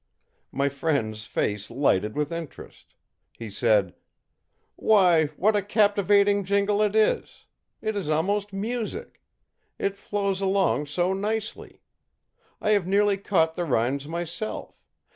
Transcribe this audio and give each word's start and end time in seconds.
My 0.51 0.67
friend's 0.67 1.27
face 1.27 1.69
lighted 1.69 2.15
with 2.15 2.31
interest. 2.31 2.95
He 3.33 3.51
said: 3.51 3.93
ìWhy, 4.81 5.29
what 5.37 5.55
a 5.55 5.61
captivating 5.61 6.43
jingle 6.43 6.81
it 6.81 6.95
is! 6.95 7.45
It 7.83 7.95
is 7.95 8.09
almost 8.09 8.51
music. 8.51 9.21
It 9.77 9.95
flows 9.95 10.41
along 10.41 10.87
so 10.87 11.13
nicely. 11.13 11.83
I 12.59 12.71
have 12.71 12.87
nearly 12.87 13.17
caught 13.17 13.53
the 13.53 13.63
rhymes 13.63 14.07
myself. 14.07 14.73